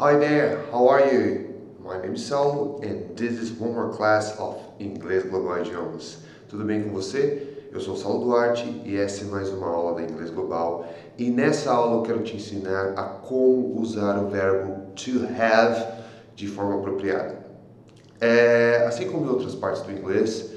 Hi 0.00 0.16
there, 0.16 0.64
how 0.70 0.86
are 0.90 1.12
you? 1.12 1.60
My 1.82 2.00
name 2.00 2.14
is 2.14 2.24
Saul 2.24 2.78
and 2.84 3.16
this 3.16 3.32
is 3.32 3.50
one 3.50 3.72
more 3.72 3.92
class 3.92 4.30
of 4.38 4.56
Inglês 4.78 5.28
Global 5.28 5.60
Idiomas. 5.60 6.18
Tudo 6.48 6.64
bem 6.64 6.84
com 6.84 6.90
você? 6.90 7.66
Eu 7.72 7.80
sou 7.80 7.96
Saulo 7.96 8.24
Duarte 8.26 8.80
e 8.84 8.96
essa 8.96 9.24
é 9.24 9.26
mais 9.26 9.48
uma 9.48 9.66
aula 9.66 9.96
da 9.96 10.02
Inglês 10.02 10.30
Global. 10.30 10.88
E 11.18 11.32
nessa 11.32 11.72
aula 11.72 11.96
eu 11.96 12.02
quero 12.02 12.22
te 12.22 12.36
ensinar 12.36 12.94
a 12.96 13.02
como 13.02 13.76
usar 13.80 14.22
o 14.22 14.28
verbo 14.28 14.92
to 14.94 15.26
have 15.36 15.84
de 16.36 16.46
forma 16.46 16.78
apropriada. 16.78 17.44
É, 18.20 18.84
assim 18.86 19.10
como 19.10 19.26
em 19.26 19.30
outras 19.30 19.56
partes 19.56 19.82
do 19.82 19.90
inglês, 19.90 20.52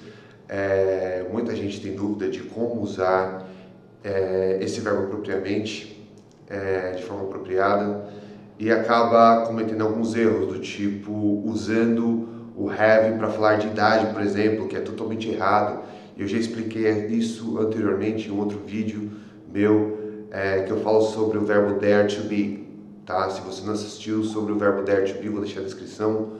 é, 0.47 1.25
muita 1.31 1.55
gente 1.55 1.81
tem 1.81 1.95
dúvida 1.95 2.29
de 2.29 2.43
como 2.43 2.79
usar 2.79 3.49
é, 4.03 4.59
esse 4.61 4.81
verbo 4.81 5.07
propriamente, 5.07 6.07
é, 6.47 6.91
de 6.91 7.01
forma 7.01 7.23
apropriada 7.23 8.20
e 8.61 8.71
acaba 8.71 9.43
cometendo 9.47 9.81
alguns 9.81 10.15
erros, 10.15 10.53
do 10.53 10.59
tipo 10.59 11.11
usando 11.43 12.29
o 12.55 12.69
have 12.69 13.17
para 13.17 13.27
falar 13.29 13.55
de 13.55 13.65
idade, 13.65 14.13
por 14.13 14.21
exemplo, 14.21 14.67
que 14.67 14.75
é 14.75 14.79
totalmente 14.79 15.27
errado. 15.27 15.81
Eu 16.15 16.27
já 16.27 16.37
expliquei 16.37 16.87
isso 17.07 17.57
anteriormente 17.57 18.29
em 18.29 18.31
um 18.31 18.37
outro 18.37 18.59
vídeo 18.59 19.13
meu, 19.51 20.27
é, 20.29 20.61
que 20.61 20.69
eu 20.69 20.79
falo 20.81 21.01
sobre 21.01 21.39
o 21.39 21.41
verbo 21.41 21.79
dare 21.79 22.07
to 22.07 22.21
be. 22.27 22.67
Tá? 23.03 23.31
Se 23.31 23.41
você 23.41 23.65
não 23.65 23.73
assistiu 23.73 24.23
sobre 24.23 24.53
o 24.53 24.59
verbo 24.59 24.83
dare 24.83 25.11
to 25.11 25.19
be, 25.19 25.27
vou 25.27 25.41
deixar 25.41 25.61
a 25.61 25.63
descrição 25.63 26.33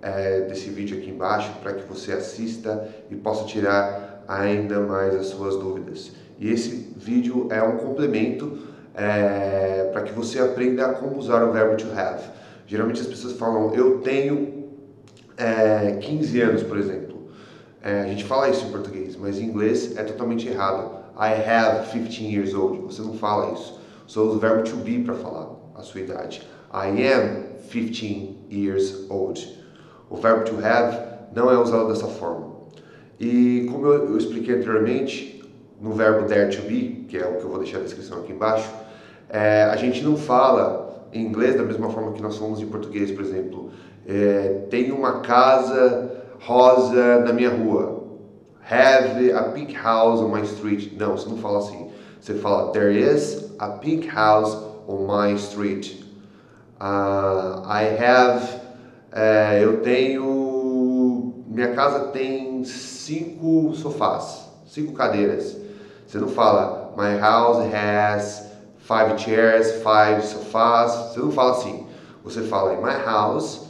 é, 0.00 0.40
desse 0.40 0.70
vídeo 0.70 0.96
aqui 0.96 1.10
embaixo 1.10 1.52
para 1.62 1.74
que 1.74 1.86
você 1.86 2.12
assista 2.12 2.88
e 3.10 3.16
possa 3.16 3.44
tirar 3.44 4.24
ainda 4.26 4.80
mais 4.80 5.14
as 5.14 5.26
suas 5.26 5.56
dúvidas. 5.56 6.10
E 6.38 6.50
esse 6.50 6.94
vídeo 6.96 7.48
é 7.50 7.62
um 7.62 7.76
complemento 7.76 8.75
é, 8.96 9.90
para 9.92 10.02
que 10.02 10.12
você 10.12 10.40
aprenda 10.40 10.88
como 10.94 11.18
usar 11.18 11.44
o 11.44 11.52
verbo 11.52 11.76
to 11.76 11.86
have. 11.94 12.22
Geralmente 12.66 13.00
as 13.00 13.06
pessoas 13.06 13.34
falam, 13.34 13.72
eu 13.74 13.98
tenho 13.98 14.70
é, 15.36 15.98
15 16.00 16.40
anos, 16.40 16.62
por 16.62 16.78
exemplo. 16.78 17.28
É, 17.82 18.00
a 18.00 18.06
gente 18.06 18.24
fala 18.24 18.48
isso 18.48 18.66
em 18.66 18.70
português, 18.70 19.14
mas 19.14 19.38
em 19.38 19.44
inglês 19.44 19.96
é 19.96 20.02
totalmente 20.02 20.48
errado. 20.48 20.96
I 21.14 21.32
have 21.48 21.90
15 21.92 22.24
years 22.24 22.54
old. 22.54 22.80
Você 22.82 23.02
não 23.02 23.14
fala 23.14 23.52
isso. 23.52 23.78
Você 24.08 24.18
usa 24.18 24.36
o 24.36 24.38
verbo 24.38 24.62
to 24.62 24.76
be 24.76 24.98
para 24.98 25.14
falar 25.14 25.50
a 25.74 25.82
sua 25.82 26.00
idade. 26.00 26.42
I 26.72 26.88
am 27.12 27.44
15 27.70 28.46
years 28.50 29.06
old. 29.10 29.56
O 30.08 30.16
verbo 30.16 30.44
to 30.44 30.56
have 30.64 30.98
não 31.34 31.50
é 31.50 31.58
usado 31.58 31.88
dessa 31.88 32.06
forma. 32.06 32.56
E 33.20 33.68
como 33.70 33.86
eu, 33.86 34.10
eu 34.10 34.18
expliquei 34.18 34.56
anteriormente, 34.56 35.44
no 35.80 35.92
verbo 35.92 36.26
dare 36.26 36.54
to 36.54 36.62
be, 36.62 37.06
que 37.08 37.16
é 37.16 37.26
o 37.26 37.36
que 37.36 37.44
eu 37.44 37.50
vou 37.50 37.58
deixar 37.58 37.78
a 37.78 37.82
descrição 37.82 38.18
aqui 38.18 38.32
embaixo, 38.32 38.68
é, 39.28 39.64
a 39.64 39.76
gente 39.76 40.02
não 40.02 40.16
fala 40.16 41.06
em 41.12 41.24
inglês 41.24 41.56
da 41.56 41.62
mesma 41.62 41.90
forma 41.90 42.12
que 42.12 42.22
nós 42.22 42.36
falamos 42.36 42.60
em 42.60 42.66
português, 42.66 43.10
por 43.10 43.22
exemplo. 43.22 43.70
É, 44.06 44.66
tem 44.70 44.92
uma 44.92 45.20
casa 45.20 46.10
rosa 46.40 47.20
na 47.20 47.32
minha 47.32 47.50
rua. 47.50 48.04
Have 48.68 49.32
a 49.32 49.42
pink 49.44 49.74
house 49.74 50.20
on 50.20 50.28
my 50.28 50.42
street. 50.42 50.92
Não, 50.98 51.16
você 51.16 51.28
não 51.28 51.38
fala 51.38 51.58
assim. 51.58 51.90
Você 52.20 52.34
fala 52.34 52.72
There 52.72 52.92
is 52.92 53.52
a 53.58 53.68
pink 53.68 54.08
house 54.08 54.56
on 54.88 55.06
my 55.06 55.34
street. 55.34 56.04
Uh, 56.80 57.62
I 57.64 57.84
have. 57.98 58.60
É, 59.12 59.60
eu 59.62 59.80
tenho. 59.82 61.44
Minha 61.46 61.72
casa 61.72 62.08
tem 62.08 62.64
cinco 62.64 63.72
sofás, 63.74 64.50
cinco 64.66 64.92
cadeiras. 64.92 65.56
Você 66.06 66.18
não 66.18 66.28
fala 66.28 66.92
My 66.96 67.18
house 67.18 67.58
has 67.72 68.46
five 68.86 69.18
chairs, 69.18 69.82
five 69.82 70.22
sofás. 70.22 70.92
Você 71.12 71.20
não 71.20 71.30
fala 71.30 71.52
assim. 71.52 71.86
Você 72.24 72.42
fala 72.42 72.74
in 72.74 72.82
my 72.82 73.04
house 73.04 73.66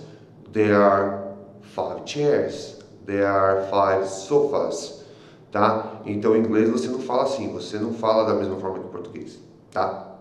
there 0.56 0.74
are 0.74 1.34
five 1.60 2.06
chairs, 2.06 2.78
there 3.04 3.26
are 3.26 3.66
five 3.68 4.08
sofas, 4.08 5.04
tá? 5.52 6.00
Então 6.06 6.34
em 6.34 6.40
inglês 6.40 6.70
você 6.70 6.88
não 6.88 7.00
fala 7.00 7.24
assim, 7.24 7.52
você 7.52 7.78
não 7.78 7.92
fala 7.92 8.24
da 8.24 8.34
mesma 8.34 8.56
forma 8.56 8.78
que 8.78 8.86
em 8.86 8.90
português, 8.90 9.38
tá? 9.70 10.16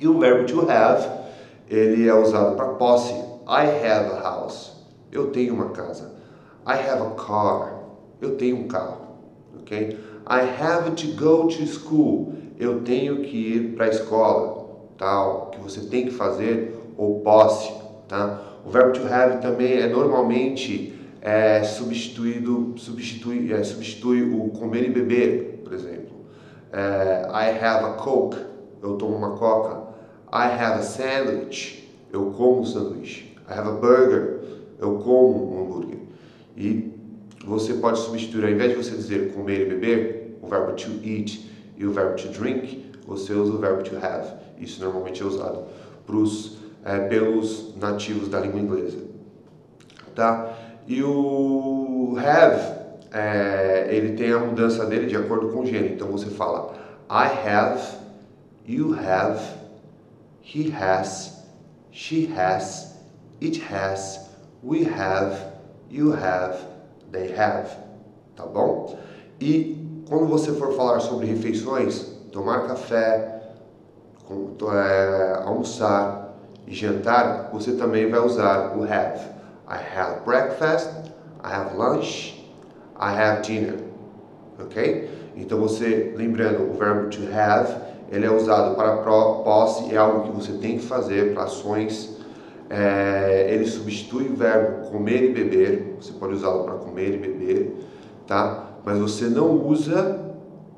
E 0.00 0.08
o 0.08 0.18
verbo 0.18 0.46
to 0.46 0.68
have, 0.68 1.08
ele 1.68 2.08
é 2.08 2.14
usado 2.14 2.56
para 2.56 2.74
posse. 2.74 3.12
I 3.46 3.66
have 3.66 4.12
a 4.12 4.20
house. 4.22 4.72
Eu 5.12 5.30
tenho 5.30 5.54
uma 5.54 5.68
casa. 5.70 6.10
I 6.66 6.72
have 6.72 7.02
a 7.02 7.10
car. 7.10 7.74
Eu 8.20 8.36
tenho 8.36 8.56
um 8.56 8.68
carro, 8.68 9.18
ok? 9.60 9.98
I 10.28 10.62
have 10.62 10.90
to 10.92 11.12
go 11.16 11.46
to 11.46 11.64
school 11.66 12.34
eu 12.60 12.82
tenho 12.82 13.22
que 13.22 13.36
ir 13.36 13.74
para 13.74 13.86
a 13.86 13.88
escola, 13.88 14.68
tal, 14.98 15.50
que 15.50 15.58
você 15.58 15.80
tem 15.80 16.04
que 16.04 16.10
fazer 16.10 16.78
ou 16.96 17.20
posse, 17.20 17.72
tá? 18.06 18.42
O 18.64 18.68
verbo 18.68 18.92
to 18.92 19.06
have 19.06 19.40
também 19.40 19.78
é 19.78 19.88
normalmente 19.88 20.94
é, 21.22 21.62
substituído, 21.64 22.74
substitui, 22.76 23.50
é, 23.50 23.64
substitui 23.64 24.22
o 24.22 24.50
comer 24.50 24.84
e 24.84 24.90
beber, 24.90 25.62
por 25.64 25.72
exemplo. 25.72 26.10
É, 26.70 27.26
I 27.32 27.64
have 27.64 27.86
a 27.86 27.92
coke, 27.94 28.36
eu 28.82 28.96
tomo 28.96 29.16
uma 29.16 29.36
coca. 29.36 29.88
I 30.30 30.46
have 30.46 30.80
a 30.80 30.82
sandwich, 30.82 31.90
eu 32.12 32.26
como 32.26 32.60
um 32.60 32.64
sanduíche. 32.66 33.34
I 33.48 33.54
have 33.54 33.68
a 33.68 33.72
burger, 33.72 34.40
eu 34.78 34.98
como 34.98 35.56
um 35.56 35.62
hambúrguer. 35.62 35.98
E 36.54 36.92
você 37.44 37.72
pode 37.74 37.98
substituir, 38.00 38.44
ao 38.44 38.50
invés 38.50 38.72
de 38.72 38.76
você 38.76 38.90
dizer 38.90 39.32
comer 39.32 39.62
e 39.62 39.64
beber, 39.64 40.38
o 40.42 40.46
verbo 40.46 40.72
to 40.72 40.90
eat 41.02 41.50
e 41.80 41.86
o 41.86 41.92
verbo 41.92 42.14
to 42.14 42.28
drink, 42.28 42.92
você 43.06 43.32
usa 43.32 43.54
o 43.54 43.58
verbo 43.58 43.82
to 43.82 43.96
have. 43.96 44.34
Isso 44.58 44.84
normalmente 44.84 45.22
é 45.22 45.24
usado 45.24 45.64
pros, 46.06 46.58
é, 46.84 47.08
pelos 47.08 47.74
nativos 47.74 48.28
da 48.28 48.38
língua 48.38 48.60
inglesa. 48.60 48.98
Tá? 50.14 50.58
E 50.86 51.02
o 51.02 52.18
have, 52.18 52.60
é, 53.10 53.88
ele 53.90 54.12
tem 54.12 54.30
a 54.30 54.38
mudança 54.38 54.84
dele 54.84 55.06
de 55.06 55.16
acordo 55.16 55.48
com 55.48 55.60
o 55.60 55.66
gênero. 55.66 55.94
Então 55.94 56.08
você 56.08 56.28
fala 56.28 56.74
I 57.10 57.48
have, 57.48 57.80
you 58.66 58.94
have, 58.94 59.40
he 60.42 60.70
has, 60.70 61.46
she 61.90 62.30
has, 62.36 62.94
it 63.40 63.58
has, 63.72 64.28
we 64.62 64.84
have, 64.84 65.34
you 65.90 66.12
have, 66.12 66.58
they 67.10 67.34
have. 67.34 67.70
Tá 68.36 68.44
bom? 68.44 68.98
E 69.40 69.80
quando 70.10 70.26
você 70.26 70.50
for 70.54 70.74
falar 70.74 70.98
sobre 70.98 71.26
refeições, 71.26 72.02
tomar 72.32 72.66
café, 72.66 73.42
é, 74.28 75.42
almoçar 75.44 76.34
e 76.66 76.74
jantar, 76.74 77.48
você 77.52 77.72
também 77.72 78.10
vai 78.10 78.18
usar 78.18 78.76
o 78.76 78.82
have. 78.82 79.20
I 79.68 79.78
have 79.96 80.24
breakfast, 80.24 80.90
I 81.44 81.52
have 81.52 81.76
lunch, 81.76 82.44
I 82.96 83.14
have 83.14 83.42
dinner. 83.42 83.76
Ok? 84.58 85.08
Então 85.36 85.60
você, 85.60 86.12
lembrando, 86.16 86.68
o 86.68 86.76
verbo 86.76 87.08
to 87.08 87.20
have, 87.32 87.72
ele 88.10 88.26
é 88.26 88.30
usado 88.32 88.74
para 88.74 88.96
posse, 88.96 89.94
é 89.94 89.96
algo 89.96 90.24
que 90.24 90.32
você 90.32 90.54
tem 90.54 90.78
que 90.78 90.84
fazer 90.84 91.34
para 91.34 91.44
ações. 91.44 92.18
É, 92.68 93.48
ele 93.48 93.64
substitui 93.64 94.28
o 94.28 94.34
verbo 94.34 94.90
comer 94.90 95.30
e 95.30 95.32
beber, 95.32 95.96
você 96.00 96.12
pode 96.12 96.34
usá-lo 96.34 96.64
para 96.64 96.74
comer 96.74 97.14
e 97.14 97.16
beber, 97.16 97.76
tá? 98.26 98.69
Mas 98.84 98.98
você 98.98 99.26
não 99.26 99.66
usa 99.66 100.30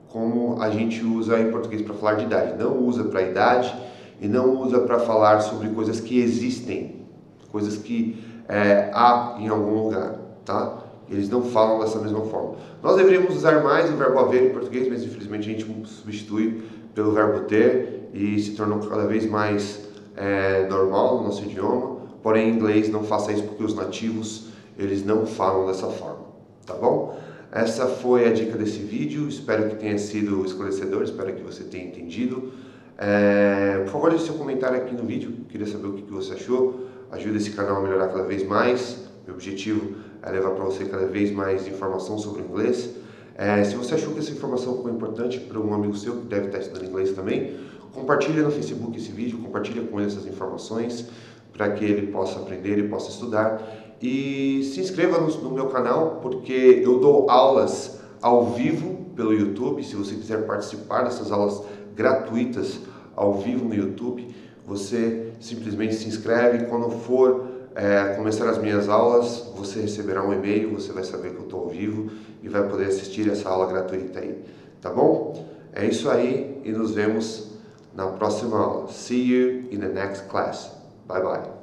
como 0.08 0.60
a 0.60 0.68
gente 0.68 1.02
usa 1.04 1.40
em 1.40 1.50
português 1.50 1.82
para 1.82 1.94
falar 1.94 2.14
de 2.14 2.24
idade. 2.24 2.62
Não 2.62 2.78
usa 2.78 3.04
para 3.04 3.22
idade 3.22 3.74
e 4.20 4.28
não 4.28 4.60
usa 4.62 4.80
para 4.80 4.98
falar 4.98 5.40
sobre 5.40 5.68
coisas 5.70 6.00
que 6.00 6.20
existem, 6.20 7.06
coisas 7.50 7.76
que 7.76 8.22
é, 8.48 8.91
há 8.92 9.36
em 9.38 9.48
algum 9.48 9.84
lugar, 9.84 10.18
tá? 10.44 10.78
Eles 11.08 11.28
não 11.28 11.42
falam 11.42 11.80
dessa 11.80 11.98
mesma 11.98 12.20
forma. 12.22 12.56
Nós 12.82 12.97
deveríamos 12.97 13.34
usar 13.36 13.62
mais 13.62 13.91
o 13.91 13.97
verbo 13.97 14.18
haver 14.18 14.50
em 14.50 14.50
português, 14.50 14.88
mas 14.88 15.03
infelizmente 15.03 15.48
a 15.48 15.53
gente 15.53 15.88
substitui 15.88 16.62
pelo 16.94 17.12
verbo 17.12 17.41
ter 17.41 18.10
e 18.12 18.38
se 18.38 18.53
tornou 18.53 18.78
cada 18.80 19.06
vez 19.06 19.27
mais 19.27 19.88
é, 20.16 20.66
normal 20.68 21.18
no 21.18 21.24
nosso 21.24 21.42
idioma. 21.42 22.03
Porém, 22.22 22.50
em 22.50 22.54
inglês 22.54 22.88
não 22.91 23.03
faça 23.03 23.32
isso 23.32 23.42
porque 23.44 23.65
os 23.65 23.74
nativos 23.74 24.48
eles 24.78 25.04
não 25.04 25.27
falam 25.27 25.66
dessa 25.66 25.86
forma, 25.88 26.24
tá 26.65 26.74
bom? 26.74 27.16
Essa 27.53 27.87
foi 27.87 28.27
a 28.27 28.33
dica 28.33 28.57
desse 28.57 28.78
vídeo, 28.78 29.28
espero 29.28 29.69
que 29.69 29.77
tenha 29.77 29.99
sido 29.99 30.43
esclarecedor, 30.43 31.03
espero 31.03 31.34
que 31.34 31.43
você 31.43 31.63
tenha 31.65 31.84
entendido. 31.84 32.51
É, 32.97 33.83
por 33.84 33.93
favor, 33.93 34.09
deixe 34.09 34.25
seu 34.25 34.37
comentário 34.37 34.78
aqui 34.78 34.95
no 34.95 35.04
vídeo, 35.04 35.45
queria 35.51 35.66
saber 35.66 35.89
o 35.89 35.93
que 35.93 36.10
você 36.10 36.33
achou. 36.33 36.87
Ajuda 37.10 37.37
esse 37.37 37.51
canal 37.51 37.77
a 37.77 37.81
melhorar 37.83 38.09
cada 38.09 38.22
vez 38.22 38.43
mais. 38.43 39.10
Meu 39.27 39.34
objetivo 39.34 39.97
é 40.22 40.31
levar 40.31 40.53
para 40.53 40.65
você 40.65 40.87
cada 40.87 41.04
vez 41.04 41.31
mais 41.31 41.69
informação 41.69 42.16
sobre 42.16 42.41
inglês. 42.41 42.95
É, 43.34 43.63
se 43.63 43.77
você 43.77 43.97
achou 43.97 44.15
que 44.15 44.21
essa 44.21 44.31
informação 44.31 44.81
foi 44.81 44.91
importante 44.91 45.39
para 45.39 45.60
um 45.60 45.75
amigo 45.75 45.95
seu 45.95 46.22
que 46.22 46.28
deve 46.28 46.47
estar 46.47 46.59
estudando 46.59 46.89
inglês 46.89 47.13
também, 47.13 47.54
compartilhe 47.93 48.41
no 48.41 48.51
Facebook 48.51 48.97
esse 48.97 49.13
vídeo, 49.13 49.37
compartilhe 49.41 49.87
com 49.89 50.01
ele 50.01 50.09
essas 50.09 50.27
informações 50.27 51.07
para 51.53 51.71
que 51.71 51.84
ele 51.84 52.07
possa 52.07 52.39
aprender 52.39 52.78
e 52.78 52.89
possa 52.89 53.10
estudar. 53.10 53.91
E 54.03 54.65
se 54.65 54.81
inscreva 54.81 55.19
no, 55.19 55.28
no, 55.28 55.51
meu 55.53 55.66
canal, 55.69 56.19
porque 56.21 56.83
eu 56.84 56.99
dou 56.99 57.31
aulas 57.31 58.01
ao 58.21 58.47
vivo 58.47 59.07
pelo 59.15 59.33
YouTube. 59.33 59.84
Se 59.84 59.95
você 59.95 60.16
quiser 60.16 60.45
participar 60.45 61.04
dessas 61.04 61.31
aulas 61.31 61.63
gratuitas 61.95 62.81
ao 63.15 63.34
vivo 63.34 63.65
no 63.65 63.75
YouTube, 63.75 64.34
você 64.66 65.33
simplesmente 65.41 65.95
se 65.95 66.09
inscreve. 66.09 66.66
Quando 66.66 66.91
for 66.91 67.47
é, 67.75 68.15
começar 68.16 68.49
as 68.49 68.59
minhas 68.59 68.89
aulas, 68.89 69.51
você 69.57 69.81
receberá 69.81 70.27
um 70.27 70.33
e-mail, 70.33 70.72
você 70.72 70.93
vai 70.93 71.04
saber 71.04 71.31
que 71.31 71.37
eu 71.37 71.45
estou 71.45 71.60
ao 71.60 71.69
vivo 71.69 72.10
e 72.43 72.49
vai 72.49 72.69
poder 72.69 72.87
assistir 72.87 73.31
essa 73.31 73.49
aula 73.49 73.66
gratuita 73.66 74.19
aí, 74.19 74.43
tá 74.81 74.91
bom? 74.91 75.47
É 75.72 75.87
isso 75.87 76.10
aí 76.10 76.60
e 76.65 76.72
nos 76.72 76.93
vemos 76.93 77.53
na 77.95 78.07
próxima 78.09 78.59
aula. 78.59 78.89
See 78.89 79.33
you 79.33 79.69
in 79.71 79.78
the 79.78 79.89
next 79.89 80.27
class. 80.28 80.71
Bye 81.07 81.22
bye. 81.22 81.61